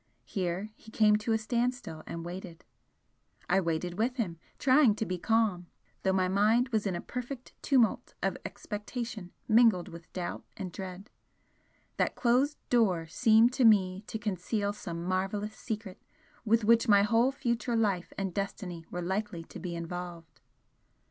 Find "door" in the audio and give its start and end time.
12.71-13.05